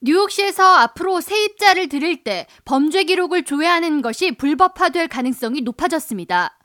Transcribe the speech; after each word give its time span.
뉴욕시에서 0.00 0.62
앞으로 0.62 1.20
세입자를 1.20 1.88
들일 1.88 2.22
때 2.22 2.46
범죄 2.64 3.02
기록을 3.02 3.42
조회하는 3.42 4.00
것이 4.00 4.30
불법화될 4.32 5.08
가능성이 5.08 5.62
높아졌습니다. 5.62 6.56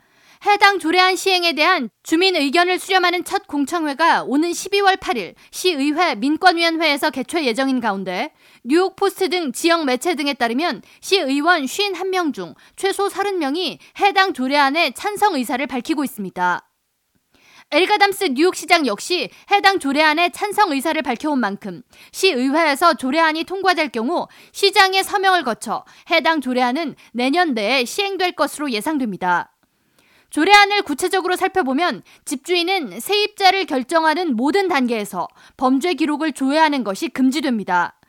해당 0.45 0.77
조례안 0.77 1.15
시행에 1.15 1.53
대한 1.53 1.89
주민 2.03 2.35
의견을 2.35 2.77
수렴하는 2.77 3.23
첫 3.23 3.47
공청회가 3.47 4.23
오는 4.23 4.51
12월 4.51 4.97
8일 4.97 5.33
시의회 5.51 6.15
민권위원회에서 6.15 7.09
개최 7.09 7.43
예정인 7.45 7.79
가운데 7.79 8.33
뉴욕 8.63 8.95
포스트 8.95 9.29
등 9.29 9.51
지역 9.51 9.85
매체 9.85 10.15
등에 10.15 10.33
따르면 10.33 10.81
시의원 11.01 11.63
51명 11.63 12.33
중 12.33 12.53
최소 12.75 13.07
30명이 13.07 13.79
해당 13.99 14.33
조례안에 14.33 14.91
찬성 14.91 15.35
의사를 15.35 15.65
밝히고 15.65 16.03
있습니다. 16.03 16.72
엘가담스 17.71 18.25
뉴욕시장 18.33 18.85
역시 18.85 19.29
해당 19.51 19.79
조례안에 19.79 20.29
찬성 20.29 20.71
의사를 20.71 21.01
밝혀온 21.01 21.39
만큼 21.39 21.81
시의회에서 22.11 22.95
조례안이 22.95 23.45
통과될 23.45 23.89
경우 23.89 24.27
시장의 24.51 25.03
서명을 25.03 25.43
거쳐 25.43 25.83
해당 26.11 26.41
조례안은 26.41 26.95
내년 27.13 27.53
내에 27.53 27.85
시행될 27.85 28.33
것으로 28.33 28.71
예상됩니다. 28.71 29.51
조례안을 30.29 30.81
구체적으로 30.81 31.35
살펴보면 31.35 32.01
집주인은 32.25 32.99
세입자를 32.99 33.65
결정하는 33.65 34.35
모든 34.35 34.67
단계에서 34.67 35.27
범죄 35.57 35.93
기록을 35.93 36.33
조회하는 36.33 36.83
것이 36.83 37.07
금지됩니다. 37.09 37.99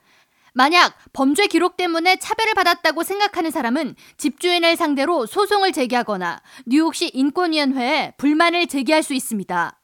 만약 0.55 0.97
범죄 1.13 1.49
기록 1.49 1.77
때문에 1.77 2.17
차별을 2.17 2.55
받았다고 2.55 3.03
생각하는 3.03 3.51
사람은 3.51 3.97
집주인을 4.17 4.77
상대로 4.77 5.27
소송을 5.27 5.73
제기하거나 5.73 6.41
뉴욕시 6.67 7.11
인권위원회에 7.13 8.15
불만을 8.17 8.69
제기할 8.69 9.03
수 9.03 9.15
있습니다. 9.15 9.81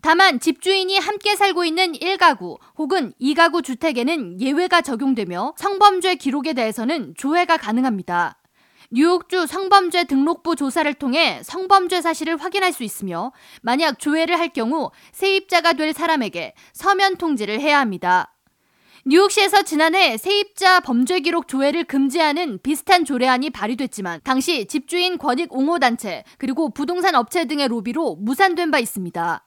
다만 0.00 0.40
집주인이 0.40 0.98
함께 0.98 1.36
살고 1.36 1.64
있는 1.64 1.92
1가구 1.92 2.58
혹은 2.78 3.12
2가구 3.20 3.62
주택에는 3.62 4.40
예외가 4.40 4.80
적용되며 4.80 5.52
성범죄 5.56 6.14
기록에 6.14 6.54
대해서는 6.54 7.14
조회가 7.16 7.58
가능합니다. 7.58 8.38
뉴욕주 8.92 9.46
성범죄 9.46 10.04
등록부 10.04 10.56
조사를 10.56 10.92
통해 10.94 11.40
성범죄 11.42 12.00
사실을 12.00 12.36
확인할 12.36 12.72
수 12.72 12.84
있으며 12.84 13.32
만약 13.60 13.98
조회를 13.98 14.38
할 14.38 14.50
경우 14.50 14.90
세입자가 15.12 15.74
될 15.74 15.92
사람에게 15.92 16.54
서면 16.72 17.16
통지를 17.16 17.60
해야 17.60 17.80
합니다. 17.80 18.35
뉴욕시에서 19.08 19.62
지난해 19.62 20.16
세입자 20.16 20.80
범죄 20.80 21.20
기록 21.20 21.46
조회를 21.46 21.84
금지하는 21.84 22.58
비슷한 22.60 23.04
조례안이 23.04 23.50
발의됐지만 23.50 24.22
당시 24.24 24.66
집주인 24.66 25.16
권익 25.16 25.54
옹호 25.54 25.78
단체 25.78 26.24
그리고 26.38 26.70
부동산 26.70 27.14
업체 27.14 27.44
등의 27.44 27.68
로비로 27.68 28.16
무산된 28.16 28.72
바 28.72 28.80
있습니다. 28.80 29.44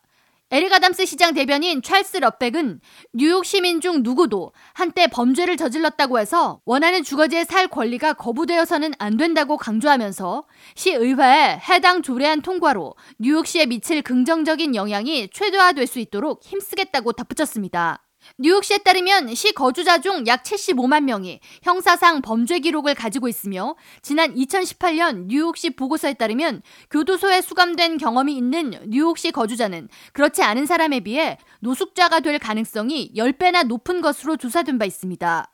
에릭 0.52 0.71
아담스 0.71 1.05
시장 1.05 1.33
대변인 1.33 1.81
찰스 1.81 2.19
럽백은 2.19 2.80
뉴욕 3.11 3.43
시민 3.43 3.81
중 3.81 4.02
누구도 4.02 4.53
한때 4.71 5.07
범죄를 5.07 5.57
저질렀다고 5.57 6.19
해서 6.19 6.61
원하는 6.63 7.03
주거지에 7.03 7.43
살 7.43 7.67
권리가 7.67 8.13
거부되어서는 8.13 8.93
안 8.97 9.17
된다고 9.17 9.57
강조하면서 9.57 10.45
시의회에 10.75 11.59
해당 11.69 12.02
조례안 12.02 12.41
통과로 12.41 12.95
뉴욕시에 13.17 13.65
미칠 13.65 14.03
긍정적인 14.03 14.75
영향이 14.75 15.31
최대화될 15.33 15.85
수 15.85 15.99
있도록 15.99 16.43
힘쓰겠다고 16.45 17.11
덧붙였습니다. 17.11 18.05
뉴욕시에 18.37 18.79
따르면 18.79 19.33
시 19.35 19.51
거주자 19.53 19.99
중 19.99 20.19
약 20.27 20.43
75만 20.43 21.03
명이 21.03 21.39
형사상 21.63 22.21
범죄 22.21 22.59
기록을 22.59 22.93
가지고 22.93 23.27
있으며 23.27 23.75
지난 24.01 24.35
2018년 24.35 25.25
뉴욕시 25.27 25.71
보고서에 25.71 26.13
따르면 26.13 26.61
교도소에 26.91 27.41
수감된 27.41 27.97
경험이 27.97 28.35
있는 28.35 28.71
뉴욕시 28.87 29.31
거주자는 29.31 29.89
그렇지 30.13 30.43
않은 30.43 30.65
사람에 30.65 30.99
비해 31.01 31.37
노숙자가 31.61 32.19
될 32.19 32.37
가능성이 32.39 33.11
10배나 33.15 33.65
높은 33.65 34.01
것으로 34.01 34.37
조사된 34.37 34.77
바 34.77 34.85
있습니다. 34.85 35.47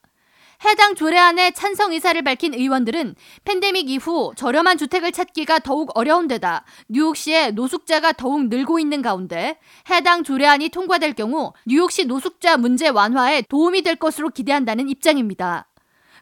해당 0.64 0.96
조례안에 0.96 1.52
찬성 1.52 1.92
의사를 1.92 2.22
밝힌 2.22 2.54
의원들은 2.54 3.16
팬데믹 3.44 3.90
이후 3.90 4.34
저렴한 4.36 4.78
주택을 4.78 5.12
찾기가 5.12 5.60
더욱 5.60 5.92
어려운 5.96 6.28
데다 6.28 6.64
뉴욕시의 6.88 7.54
노숙자가 7.54 8.14
더욱 8.14 8.48
늘고 8.48 8.80
있는 8.80 9.02
가운데 9.02 9.60
해당 9.90 10.24
조례안이 10.24 10.70
통과될 10.70 11.14
경우 11.14 11.54
뉴욕시 11.66 12.06
노숙자 12.06 12.58
문제 12.58 12.88
완화에 12.88 13.44
도움이 13.44 13.82
될 13.82 13.96
것으로 13.96 14.30
기대한다는 14.30 14.88
입장입니다. 14.90 15.68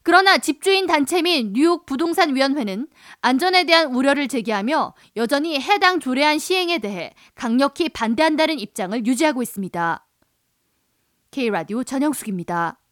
그러나 0.06 0.38
집주인 0.38 0.86
단체 0.86 1.22
및 1.22 1.52
뉴욕 1.54 1.86
부동산 1.86 2.36
위원회는 2.36 2.88
안전에 3.22 3.64
대한 3.64 3.94
우려를 3.96 4.28
제기하며 4.28 4.94
여전히 5.16 5.60
해당 5.62 6.02
조례안 6.02 6.40
시행에 6.40 6.80
대해 6.80 7.14
강력히 7.36 7.88
반대한다는 7.88 8.60
입장을 8.60 9.06
유지하고 9.06 9.42
있습니다. 9.42 10.06
K라디오 11.32 11.84
전영숙입니다. 11.86 12.83